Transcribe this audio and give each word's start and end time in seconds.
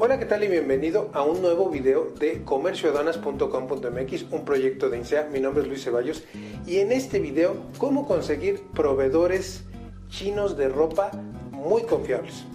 Hola, 0.00 0.16
¿qué 0.20 0.26
tal 0.26 0.44
y 0.44 0.46
bienvenido 0.46 1.10
a 1.12 1.22
un 1.22 1.42
nuevo 1.42 1.68
video 1.68 2.12
de 2.20 2.44
comercioaduanas.com.mx, 2.44 4.26
un 4.30 4.44
proyecto 4.44 4.88
de 4.88 4.98
INSEA. 4.98 5.24
Mi 5.24 5.40
nombre 5.40 5.64
es 5.64 5.68
Luis 5.68 5.82
Ceballos 5.82 6.22
y 6.64 6.76
en 6.78 6.92
este 6.92 7.18
video, 7.18 7.56
cómo 7.78 8.06
conseguir 8.06 8.62
proveedores 8.76 9.64
chinos 10.06 10.56
de 10.56 10.68
ropa 10.68 11.10
muy 11.50 11.82
confiables. 11.82 12.46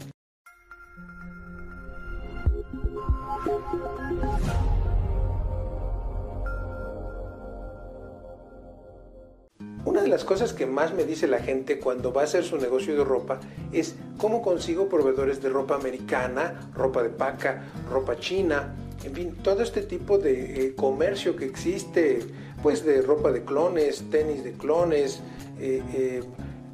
De 10.03 10.09
las 10.09 10.25
cosas 10.25 10.53
que 10.53 10.65
más 10.65 10.93
me 10.93 11.05
dice 11.05 11.27
la 11.27 11.39
gente 11.39 11.79
cuando 11.79 12.11
va 12.11 12.21
a 12.21 12.23
hacer 12.25 12.43
su 12.43 12.57
negocio 12.57 12.95
de 12.95 13.03
ropa 13.03 13.39
es 13.71 13.95
cómo 14.17 14.41
consigo 14.41 14.89
proveedores 14.89 15.41
de 15.41 15.49
ropa 15.49 15.75
americana, 15.75 16.69
ropa 16.75 17.01
de 17.01 17.09
paca, 17.09 17.63
ropa 17.89 18.17
china, 18.17 18.75
en 19.03 19.13
fin, 19.13 19.35
todo 19.41 19.63
este 19.63 19.81
tipo 19.81 20.17
de 20.17 20.67
eh, 20.67 20.75
comercio 20.75 21.35
que 21.35 21.45
existe, 21.45 22.19
pues 22.61 22.85
de 22.85 23.01
ropa 23.01 23.31
de 23.31 23.43
clones, 23.43 24.03
tenis 24.11 24.43
de 24.43 24.53
clones, 24.53 25.21
eh, 25.59 25.81
eh, 25.93 26.23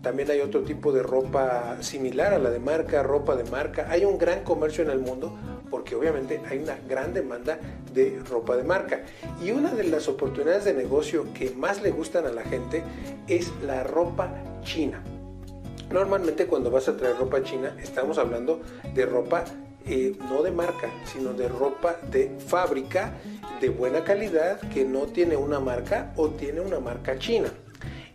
también 0.02 0.32
hay 0.32 0.40
otro 0.40 0.62
tipo 0.62 0.92
de 0.92 1.04
ropa 1.04 1.78
similar 1.82 2.34
a 2.34 2.40
la 2.40 2.50
de 2.50 2.60
marca, 2.60 3.04
ropa 3.04 3.36
de 3.36 3.44
marca. 3.50 3.88
Hay 3.90 4.06
un 4.06 4.18
gran 4.18 4.44
comercio 4.44 4.84
en 4.84 4.92
el 4.92 5.00
mundo 5.00 5.36
porque 5.70 5.96
obviamente 5.96 6.42
hay 6.50 6.60
una 6.60 6.78
gran 6.88 7.14
demanda 7.14 7.60
de 7.94 8.20
ropa 8.30 8.56
de 8.56 8.64
marca. 8.64 9.04
Y 9.42 9.52
una 9.52 9.72
de 9.74 9.84
las 9.86 10.08
oportunidades 10.08 10.66
de 10.66 10.74
negocio 10.74 11.26
que 11.34 11.52
más 11.52 11.82
le 11.82 11.92
gustan 11.92 12.26
a 12.26 12.32
la 12.32 12.44
gente 12.44 12.84
es 13.28 13.52
la 13.64 13.84
ropa 13.84 14.34
china. 14.64 15.04
Normalmente 15.92 16.46
cuando 16.46 16.70
vas 16.70 16.88
a 16.88 16.96
traer 16.96 17.18
ropa 17.18 17.44
china 17.44 17.76
estamos 17.82 18.18
hablando 18.18 18.62
de 18.94 19.06
ropa 19.06 19.44
eh, 19.86 20.16
no 20.30 20.44
de 20.44 20.52
marca, 20.52 20.90
sino 21.06 21.34
de 21.34 21.48
ropa 21.48 21.98
de 22.12 22.38
fábrica 22.38 23.14
de 23.60 23.70
buena 23.70 24.04
calidad 24.04 24.60
que 24.70 24.86
no 24.86 25.08
tiene 25.08 25.36
una 25.36 25.60
marca 25.60 26.14
o 26.16 26.30
tiene 26.30 26.62
una 26.62 26.80
marca 26.80 27.18
china 27.18 27.50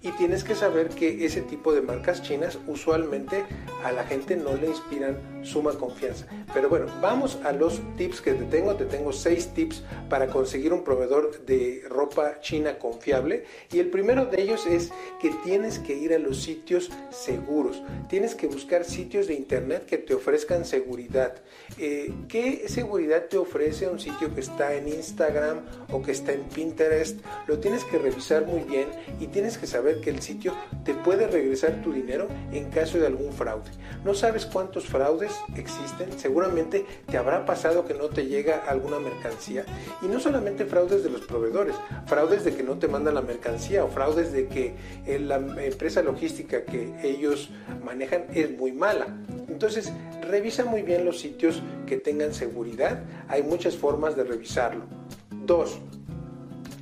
y 0.04 0.12
tienes 0.12 0.44
que 0.44 0.54
saber 0.54 0.90
que 0.90 1.24
ese 1.24 1.40
tipo 1.40 1.72
de 1.72 1.80
marcas 1.80 2.22
chinas 2.22 2.58
usualmente 2.66 3.44
a 3.82 3.90
la 3.90 4.04
gente 4.04 4.36
no 4.36 4.54
le 4.54 4.68
inspiran 4.68 5.16
suma 5.44 5.72
confianza. 5.72 6.26
Pero 6.52 6.68
bueno, 6.68 6.86
vamos 7.00 7.38
a 7.44 7.52
los 7.52 7.80
tips 7.96 8.20
que 8.20 8.34
te 8.34 8.44
tengo. 8.44 8.74
Te 8.74 8.86
tengo 8.86 9.12
seis 9.12 9.48
tips 9.54 9.82
para 10.08 10.28
conseguir 10.28 10.72
un 10.72 10.84
proveedor 10.84 11.44
de 11.44 11.82
ropa 11.88 12.40
china 12.40 12.78
confiable. 12.78 13.44
Y 13.72 13.78
el 13.78 13.90
primero 13.90 14.26
de 14.26 14.42
ellos 14.42 14.66
es 14.66 14.90
que 15.20 15.30
tienes 15.44 15.78
que 15.78 15.94
ir 15.94 16.12
a 16.14 16.18
los 16.18 16.42
sitios 16.42 16.90
seguros. 17.10 17.82
Tienes 18.08 18.34
que 18.34 18.46
buscar 18.46 18.84
sitios 18.84 19.26
de 19.26 19.34
internet 19.34 19.86
que 19.86 19.98
te 19.98 20.14
ofrezcan 20.14 20.64
seguridad. 20.64 21.34
Eh, 21.78 22.12
¿Qué 22.28 22.68
seguridad 22.68 23.26
te 23.26 23.36
ofrece 23.36 23.88
un 23.88 24.00
sitio 24.00 24.34
que 24.34 24.40
está 24.40 24.74
en 24.74 24.88
Instagram 24.88 25.60
o 25.90 26.02
que 26.02 26.12
está 26.12 26.32
en 26.32 26.42
Pinterest? 26.44 27.20
Lo 27.46 27.58
tienes 27.58 27.84
que 27.84 27.98
revisar 27.98 28.46
muy 28.46 28.62
bien 28.62 28.88
y 29.20 29.26
tienes 29.28 29.58
que 29.58 29.66
saber 29.66 30.00
que 30.00 30.10
el 30.10 30.20
sitio 30.20 30.54
te 30.84 30.94
puede 30.94 31.26
regresar 31.26 31.82
tu 31.82 31.92
dinero 31.92 32.28
en 32.52 32.70
caso 32.70 32.98
de 32.98 33.06
algún 33.06 33.32
fraude. 33.32 33.70
No 34.04 34.14
sabes 34.14 34.46
cuántos 34.46 34.86
fraudes 34.86 35.33
existen, 35.56 36.18
seguramente 36.18 36.84
te 37.10 37.16
habrá 37.16 37.44
pasado 37.44 37.84
que 37.84 37.94
no 37.94 38.08
te 38.08 38.26
llega 38.26 38.64
alguna 38.68 38.98
mercancía 38.98 39.64
y 40.02 40.06
no 40.06 40.20
solamente 40.20 40.64
fraudes 40.64 41.02
de 41.02 41.10
los 41.10 41.22
proveedores, 41.22 41.76
fraudes 42.06 42.44
de 42.44 42.54
que 42.54 42.62
no 42.62 42.78
te 42.78 42.88
mandan 42.88 43.14
la 43.14 43.22
mercancía 43.22 43.84
o 43.84 43.88
fraudes 43.88 44.32
de 44.32 44.48
que 44.48 44.74
eh, 45.06 45.18
la 45.18 45.36
empresa 45.36 46.02
logística 46.02 46.64
que 46.64 46.94
ellos 47.02 47.50
manejan 47.84 48.24
es 48.32 48.56
muy 48.56 48.72
mala. 48.72 49.06
Entonces, 49.48 49.92
revisa 50.22 50.64
muy 50.64 50.82
bien 50.82 51.04
los 51.04 51.20
sitios 51.20 51.62
que 51.86 51.96
tengan 51.96 52.34
seguridad. 52.34 53.02
Hay 53.28 53.42
muchas 53.42 53.76
formas 53.76 54.16
de 54.16 54.24
revisarlo. 54.24 54.84
Dos, 55.30 55.78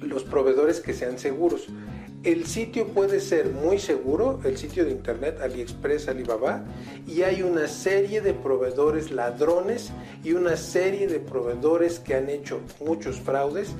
los 0.00 0.24
proveedores 0.24 0.80
que 0.80 0.94
sean 0.94 1.18
seguros. 1.18 1.68
El 2.24 2.46
sitio 2.46 2.86
puede 2.86 3.18
ser 3.18 3.50
muy 3.50 3.80
seguro, 3.80 4.38
el 4.44 4.56
sitio 4.56 4.84
de 4.84 4.92
internet 4.92 5.40
AliExpress, 5.40 6.06
Alibaba, 6.06 6.62
y 7.04 7.22
hay 7.22 7.42
una 7.42 7.66
serie 7.66 8.20
de 8.20 8.32
proveedores 8.32 9.10
ladrones 9.10 9.90
y 10.22 10.32
una 10.34 10.56
serie 10.56 11.08
de 11.08 11.18
proveedores 11.18 11.98
que 11.98 12.14
han 12.14 12.28
hecho 12.30 12.60
muchos 12.78 13.18
fraudes 13.18 13.70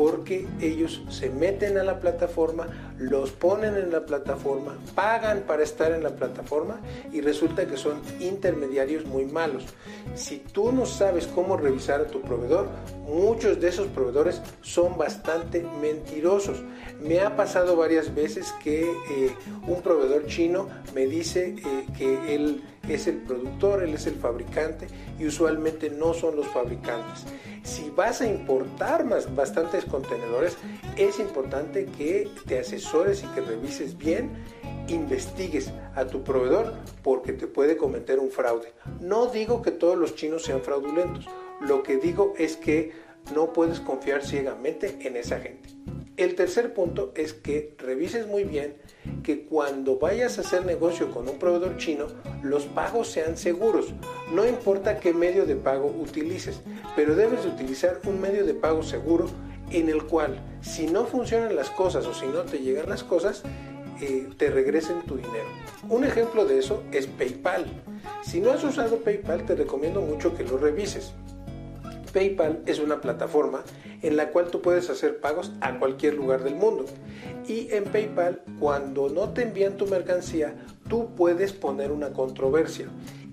porque 0.00 0.46
ellos 0.62 1.02
se 1.10 1.28
meten 1.28 1.76
a 1.76 1.84
la 1.84 2.00
plataforma, 2.00 2.94
los 2.96 3.32
ponen 3.32 3.76
en 3.76 3.92
la 3.92 4.06
plataforma, 4.06 4.78
pagan 4.94 5.40
para 5.46 5.62
estar 5.62 5.92
en 5.92 6.02
la 6.02 6.16
plataforma 6.16 6.80
y 7.12 7.20
resulta 7.20 7.66
que 7.66 7.76
son 7.76 8.00
intermediarios 8.18 9.04
muy 9.04 9.26
malos. 9.26 9.66
Si 10.14 10.38
tú 10.38 10.72
no 10.72 10.86
sabes 10.86 11.26
cómo 11.26 11.58
revisar 11.58 12.00
a 12.00 12.06
tu 12.06 12.22
proveedor, 12.22 12.68
muchos 13.06 13.60
de 13.60 13.68
esos 13.68 13.88
proveedores 13.88 14.40
son 14.62 14.96
bastante 14.96 15.66
mentirosos. 15.82 16.62
Me 16.98 17.20
ha 17.20 17.36
pasado 17.36 17.76
varias 17.76 18.14
veces 18.14 18.54
que 18.64 18.84
eh, 18.84 19.34
un 19.66 19.82
proveedor 19.82 20.26
chino 20.28 20.66
me 20.94 21.06
dice 21.08 21.56
eh, 21.58 21.86
que 21.98 22.34
él 22.34 22.62
es 22.88 23.06
el 23.06 23.18
productor, 23.18 23.82
él 23.82 23.94
es 23.94 24.06
el 24.06 24.14
fabricante 24.14 24.86
y 25.18 25.26
usualmente 25.26 25.90
no 25.90 26.14
son 26.14 26.36
los 26.36 26.46
fabricantes. 26.48 27.26
Si 27.62 27.90
vas 27.90 28.20
a 28.20 28.26
importar 28.26 29.04
más, 29.04 29.34
bastantes 29.34 29.84
contenedores, 29.84 30.56
es 30.96 31.18
importante 31.18 31.86
que 31.86 32.28
te 32.46 32.58
asesores 32.58 33.22
y 33.22 33.26
que 33.28 33.42
revises 33.42 33.96
bien, 33.96 34.30
investigues 34.88 35.72
a 35.94 36.06
tu 36.06 36.24
proveedor 36.24 36.74
porque 37.02 37.32
te 37.32 37.46
puede 37.46 37.76
cometer 37.76 38.18
un 38.18 38.30
fraude. 38.30 38.72
No 39.00 39.26
digo 39.26 39.62
que 39.62 39.70
todos 39.70 39.96
los 39.96 40.14
chinos 40.14 40.44
sean 40.44 40.62
fraudulentos, 40.62 41.26
lo 41.60 41.82
que 41.82 41.98
digo 41.98 42.34
es 42.38 42.56
que 42.56 42.92
no 43.34 43.52
puedes 43.52 43.80
confiar 43.80 44.24
ciegamente 44.24 44.98
en 45.06 45.16
esa 45.16 45.38
gente. 45.38 45.68
El 46.20 46.34
tercer 46.34 46.74
punto 46.74 47.12
es 47.16 47.32
que 47.32 47.74
revises 47.78 48.26
muy 48.26 48.44
bien 48.44 48.76
que 49.22 49.46
cuando 49.46 49.98
vayas 49.98 50.36
a 50.36 50.42
hacer 50.42 50.66
negocio 50.66 51.10
con 51.10 51.26
un 51.26 51.38
proveedor 51.38 51.78
chino, 51.78 52.08
los 52.42 52.66
pagos 52.66 53.08
sean 53.08 53.38
seguros. 53.38 53.94
No 54.30 54.46
importa 54.46 55.00
qué 55.00 55.14
medio 55.14 55.46
de 55.46 55.56
pago 55.56 55.86
utilices, 55.86 56.60
pero 56.94 57.16
debes 57.16 57.46
utilizar 57.46 58.00
un 58.04 58.20
medio 58.20 58.44
de 58.44 58.52
pago 58.52 58.82
seguro 58.82 59.30
en 59.70 59.88
el 59.88 60.04
cual 60.04 60.38
si 60.60 60.88
no 60.88 61.06
funcionan 61.06 61.56
las 61.56 61.70
cosas 61.70 62.04
o 62.04 62.12
si 62.12 62.26
no 62.26 62.42
te 62.42 62.58
llegan 62.58 62.90
las 62.90 63.02
cosas, 63.02 63.42
eh, 64.02 64.28
te 64.36 64.50
regresen 64.50 65.00
tu 65.06 65.16
dinero. 65.16 65.48
Un 65.88 66.04
ejemplo 66.04 66.44
de 66.44 66.58
eso 66.58 66.82
es 66.92 67.06
PayPal. 67.06 67.64
Si 68.22 68.42
no 68.42 68.50
has 68.50 68.62
usado 68.62 68.98
PayPal, 68.98 69.46
te 69.46 69.54
recomiendo 69.54 70.02
mucho 70.02 70.36
que 70.36 70.44
lo 70.44 70.58
revises. 70.58 71.14
PayPal 72.12 72.62
es 72.66 72.78
una 72.78 73.00
plataforma 73.00 73.62
en 74.02 74.16
la 74.16 74.30
cual 74.30 74.50
tú 74.50 74.60
puedes 74.60 74.90
hacer 74.90 75.20
pagos 75.20 75.52
a 75.60 75.78
cualquier 75.78 76.14
lugar 76.14 76.44
del 76.44 76.54
mundo. 76.54 76.86
Y 77.46 77.68
en 77.72 77.84
PayPal, 77.84 78.42
cuando 78.58 79.08
no 79.08 79.30
te 79.30 79.42
envían 79.42 79.76
tu 79.76 79.86
mercancía, 79.86 80.54
tú 80.88 81.14
puedes 81.14 81.52
poner 81.52 81.92
una 81.92 82.12
controversia 82.12 82.86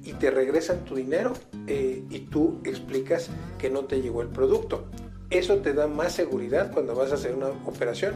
y 0.04 0.14
te 0.14 0.32
regresan 0.32 0.86
tu 0.86 0.96
dinero 0.96 1.34
eh, 1.68 2.04
y 2.10 2.20
tú 2.20 2.62
explicas 2.64 3.30
que 3.58 3.70
no 3.70 3.86
te 3.86 4.02
llegó 4.02 4.22
el 4.22 4.30
producto. 4.30 4.86
Eso 5.30 5.58
te 5.58 5.74
da 5.74 5.88
más 5.88 6.14
seguridad 6.14 6.72
cuando 6.72 6.96
vas 6.96 7.12
a 7.12 7.16
hacer 7.16 7.36
una 7.36 7.50
operación 7.66 8.14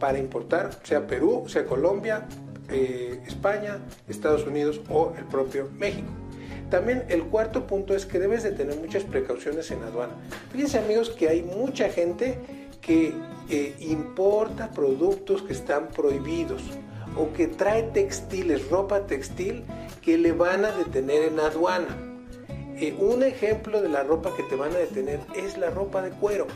para 0.00 0.18
importar, 0.18 0.70
sea 0.82 1.06
Perú, 1.06 1.44
sea 1.46 1.66
Colombia, 1.66 2.26
eh, 2.70 3.20
España, 3.26 3.78
Estados 4.08 4.46
Unidos 4.46 4.80
o 4.88 5.12
el 5.18 5.24
propio 5.24 5.68
México. 5.76 6.08
También 6.70 7.04
el 7.08 7.24
cuarto 7.24 7.66
punto 7.66 7.94
es 7.94 8.06
que 8.06 8.18
debes 8.18 8.42
de 8.42 8.52
tener 8.52 8.76
muchas 8.76 9.04
precauciones 9.04 9.70
en 9.70 9.82
aduana. 9.82 10.14
Fíjense 10.50 10.78
amigos 10.78 11.10
que 11.10 11.28
hay 11.28 11.42
mucha 11.42 11.88
gente 11.88 12.38
que 12.80 13.12
eh, 13.48 13.74
importa 13.80 14.70
productos 14.70 15.42
que 15.42 15.52
están 15.52 15.88
prohibidos 15.88 16.62
o 17.16 17.32
que 17.32 17.46
trae 17.46 17.84
textiles, 17.84 18.68
ropa 18.70 19.06
textil 19.06 19.64
que 20.02 20.18
le 20.18 20.32
van 20.32 20.64
a 20.64 20.72
detener 20.72 21.24
en 21.24 21.40
aduana. 21.40 21.96
Eh, 22.76 22.94
un 22.98 23.22
ejemplo 23.22 23.80
de 23.80 23.88
la 23.88 24.02
ropa 24.02 24.34
que 24.36 24.42
te 24.42 24.56
van 24.56 24.72
a 24.72 24.78
detener 24.78 25.20
es 25.36 25.56
la 25.56 25.70
ropa 25.70 26.02
de 26.02 26.10
cuero. 26.10 26.46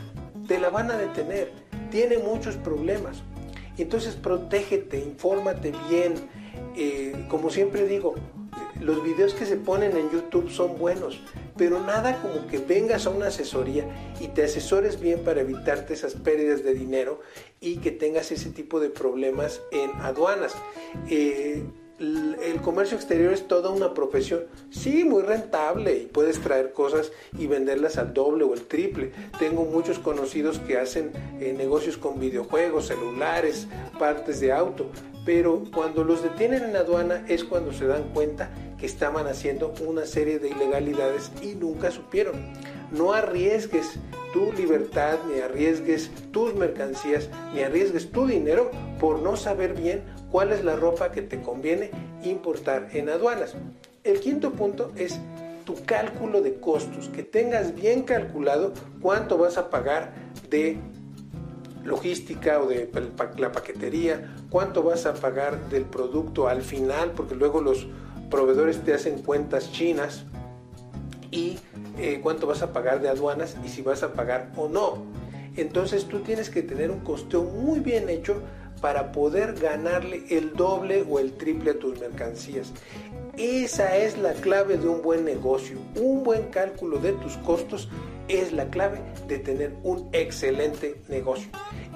Te 0.47 0.59
la 0.59 0.69
van 0.69 0.91
a 0.91 0.97
detener. 0.97 1.51
Tiene 1.91 2.17
muchos 2.17 2.57
problemas. 2.57 3.23
Entonces 3.77 4.15
protégete, 4.15 4.99
infórmate 4.99 5.73
bien. 5.89 6.15
Eh, 6.75 7.25
como 7.29 7.49
siempre 7.49 7.87
digo, 7.87 8.15
los 8.79 9.03
videos 9.03 9.33
que 9.33 9.45
se 9.45 9.57
ponen 9.57 9.95
en 9.97 10.09
YouTube 10.09 10.49
son 10.49 10.77
buenos, 10.77 11.19
pero 11.57 11.81
nada 11.81 12.21
como 12.21 12.47
que 12.47 12.59
vengas 12.59 13.05
a 13.05 13.09
una 13.09 13.27
asesoría 13.27 13.85
y 14.19 14.27
te 14.29 14.43
asesores 14.43 14.99
bien 14.99 15.23
para 15.23 15.41
evitarte 15.41 15.93
esas 15.93 16.13
pérdidas 16.13 16.63
de 16.63 16.73
dinero 16.73 17.19
y 17.59 17.77
que 17.77 17.91
tengas 17.91 18.31
ese 18.31 18.49
tipo 18.49 18.79
de 18.79 18.89
problemas 18.89 19.61
en 19.71 19.91
aduanas. 20.01 20.55
Eh, 21.09 21.63
el 21.99 22.61
comercio 22.61 22.95
exterior 22.95 23.33
es 23.33 23.47
toda 23.47 23.71
una 23.71 23.93
profesión, 23.93 24.45
sí, 24.69 25.03
muy 25.03 25.21
rentable 25.21 25.97
y 25.97 26.05
puedes 26.05 26.39
traer 26.39 26.71
cosas 26.71 27.11
y 27.37 27.47
venderlas 27.47 27.97
al 27.97 28.13
doble 28.13 28.45
o 28.45 28.53
el 28.53 28.61
triple. 28.67 29.11
Tengo 29.37 29.65
muchos 29.65 29.99
conocidos 29.99 30.59
que 30.59 30.77
hacen 30.77 31.11
eh, 31.41 31.53
negocios 31.57 31.97
con 31.97 32.17
videojuegos, 32.17 32.87
celulares, 32.87 33.67
partes 33.99 34.39
de 34.39 34.53
auto, 34.53 34.89
pero 35.25 35.63
cuando 35.75 36.05
los 36.05 36.23
detienen 36.23 36.63
en 36.63 36.77
aduana 36.77 37.25
es 37.27 37.43
cuando 37.43 37.73
se 37.73 37.85
dan 37.85 38.13
cuenta 38.13 38.49
que 38.79 38.85
estaban 38.85 39.27
haciendo 39.27 39.73
una 39.85 40.05
serie 40.05 40.39
de 40.39 40.49
ilegalidades 40.49 41.31
y 41.41 41.55
nunca 41.55 41.91
supieron. 41.91 42.53
no 42.91 43.13
arriesgues 43.13 43.99
tu 44.33 44.51
libertad, 44.53 45.17
ni 45.27 45.41
arriesgues 45.41 46.11
tus 46.31 46.55
mercancías, 46.55 47.29
ni 47.53 47.61
arriesgues 47.61 48.11
tu 48.11 48.25
dinero 48.25 48.71
por 48.99 49.21
no 49.21 49.35
saber 49.35 49.73
bien 49.73 50.03
cuál 50.31 50.51
es 50.51 50.63
la 50.63 50.75
ropa 50.75 51.11
que 51.11 51.21
te 51.21 51.41
conviene 51.41 51.91
importar 52.23 52.89
en 52.93 53.09
aduanas. 53.09 53.55
El 54.03 54.19
quinto 54.19 54.51
punto 54.51 54.91
es 54.95 55.19
tu 55.65 55.75
cálculo 55.85 56.41
de 56.41 56.59
costos, 56.59 57.09
que 57.09 57.23
tengas 57.23 57.75
bien 57.75 58.03
calculado 58.03 58.73
cuánto 59.01 59.37
vas 59.37 59.57
a 59.57 59.69
pagar 59.69 60.13
de 60.49 60.79
logística 61.83 62.59
o 62.59 62.67
de 62.67 62.89
la 63.37 63.51
paquetería, 63.51 64.35
cuánto 64.49 64.83
vas 64.83 65.05
a 65.05 65.13
pagar 65.13 65.69
del 65.69 65.85
producto 65.85 66.47
al 66.47 66.61
final, 66.61 67.11
porque 67.11 67.35
luego 67.35 67.61
los 67.61 67.87
proveedores 68.29 68.83
te 68.83 68.93
hacen 68.93 69.21
cuentas 69.21 69.71
chinas 69.71 70.25
y 71.31 71.59
eh, 71.97 72.19
cuánto 72.21 72.47
vas 72.47 72.61
a 72.61 72.73
pagar 72.73 73.01
de 73.01 73.09
aduanas 73.09 73.57
y 73.63 73.69
si 73.69 73.81
vas 73.81 74.03
a 74.03 74.13
pagar 74.13 74.51
o 74.55 74.67
no. 74.67 75.03
Entonces 75.55 76.05
tú 76.05 76.19
tienes 76.19 76.49
que 76.49 76.61
tener 76.61 76.91
un 76.91 76.99
costeo 76.99 77.43
muy 77.43 77.79
bien 77.79 78.09
hecho 78.09 78.41
para 78.81 79.11
poder 79.11 79.55
ganarle 79.55 80.23
el 80.29 80.53
doble 80.53 81.05
o 81.09 81.19
el 81.19 81.33
triple 81.33 81.71
a 81.71 81.79
tus 81.79 81.99
mercancías. 81.99 82.71
Esa 83.37 83.97
es 83.97 84.17
la 84.17 84.33
clave 84.33 84.77
de 84.77 84.87
un 84.87 85.01
buen 85.01 85.25
negocio. 85.25 85.77
Un 85.95 86.23
buen 86.23 86.43
cálculo 86.47 86.99
de 86.99 87.13
tus 87.13 87.35
costos 87.37 87.89
es 88.27 88.53
la 88.53 88.69
clave 88.69 88.99
de 89.27 89.39
tener 89.39 89.73
un 89.83 90.09
excelente 90.13 91.01
negocio. 91.09 91.49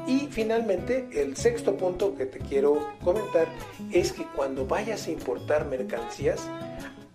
Y 0.05 0.27
finalmente, 0.29 1.07
el 1.13 1.37
sexto 1.37 1.77
punto 1.77 2.15
que 2.15 2.25
te 2.25 2.39
quiero 2.39 2.89
comentar 3.03 3.47
es 3.91 4.11
que 4.11 4.25
cuando 4.35 4.65
vayas 4.65 5.07
a 5.07 5.11
importar 5.11 5.65
mercancías, 5.65 6.49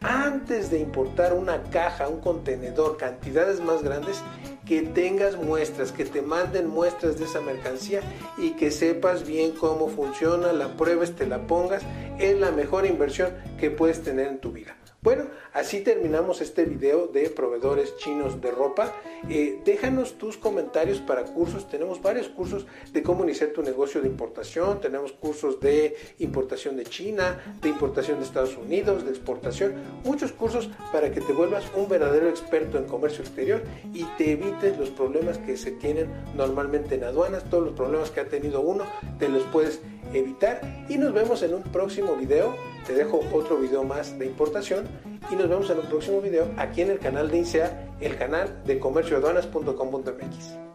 antes 0.01 0.71
de 0.71 0.79
importar 0.79 1.35
una 1.35 1.63
caja, 1.65 2.09
un 2.09 2.21
contenedor, 2.21 2.97
cantidades 2.97 3.61
más 3.61 3.83
grandes, 3.83 4.23
que 4.65 4.83
tengas 4.83 5.37
muestras, 5.37 5.93
que 5.93 6.05
te 6.05 6.23
manden 6.23 6.69
muestras 6.69 7.19
de 7.19 7.25
esa 7.25 7.41
mercancía 7.41 8.01
y 8.37 8.51
que 8.51 8.71
sepas 8.71 9.27
bien 9.27 9.53
cómo 9.53 9.89
funciona, 9.89 10.53
la 10.53 10.77
pruebes, 10.77 11.17
te 11.17 11.27
la 11.27 11.47
pongas, 11.47 11.83
es 12.19 12.39
la 12.39 12.53
mejor 12.53 12.87
inversión 12.87 13.33
que 13.59 13.71
puedes 13.71 14.03
tener 14.03 14.29
en 14.29 14.39
tu 14.39 14.53
vida. 14.53 14.78
Bueno, 15.09 15.25
así 15.55 15.81
terminamos 15.81 16.43
este 16.43 16.67
video 16.67 17.07
de 17.07 17.31
proveedores 17.31 17.97
chinos 17.97 18.43
de 18.43 18.51
ropa. 18.51 18.93
Eh, 19.31 19.59
déjanos 19.65 20.19
tus 20.19 20.37
comentarios 20.37 20.99
para 20.99 21.25
cursos. 21.25 21.67
Tenemos 21.67 22.03
varios 22.03 22.29
cursos 22.29 22.67
de 22.93 23.03
cómo 23.03 23.25
iniciar 23.25 23.49
tu 23.53 23.63
negocio 23.63 24.03
de 24.03 24.07
importación. 24.07 24.83
Tenemos 24.83 25.13
cursos 25.13 25.61
de 25.61 25.97
importación 26.19 26.77
de 26.77 26.85
China, 26.85 27.57
de 27.63 27.71
importación 27.71 28.19
de 28.19 28.27
Estados 28.27 28.59
Unidos, 28.59 29.07
de 29.07 29.09
exportación. 29.09 29.77
Muchos 30.05 30.31
cursos 30.33 30.69
para 30.93 31.11
que 31.11 31.23
te 31.23 31.33
vuelvas 31.33 31.65
un 31.75 31.89
verdadero 31.89 32.29
experto 32.29 32.77
en 32.77 32.85
comercio 32.85 33.25
exterior 33.25 33.63
y 33.95 34.05
te 34.19 34.33
evites 34.33 34.77
los 34.77 34.91
problemas 34.91 35.39
que 35.39 35.57
se 35.57 35.71
tienen 35.71 36.13
normalmente 36.37 36.97
en 36.97 37.05
aduanas. 37.05 37.49
Todos 37.49 37.65
los 37.65 37.73
problemas 37.73 38.11
que 38.11 38.21
ha 38.21 38.29
tenido 38.29 38.61
uno, 38.61 38.85
te 39.19 39.31
los 39.31 39.45
puedes 39.45 39.81
evitar. 40.13 40.85
Y 40.91 40.99
nos 40.99 41.15
vemos 41.15 41.43
en 41.43 41.55
un 41.55 41.63
próximo 41.63 42.15
video 42.15 42.55
te 42.87 42.95
dejo 42.95 43.21
otro 43.33 43.59
video 43.59 43.85
más 43.85 44.19
de 44.19 44.27
importación 44.27 44.87
y 45.31 45.37
nos 45.37 45.49
vemos 45.49 45.71
en 45.71 45.79
un 45.79 45.87
próximo 45.87 46.21
video 46.21 46.49
aquí 46.57 46.83
en 46.83 46.91
el 46.91 46.99
canal 46.99 47.31
de 47.31 47.39
INSEA, 47.39 47.97
el 48.01 48.17
canal 48.17 48.63
de 48.65 48.79
comercioaduanas.com.mx. 48.79 50.68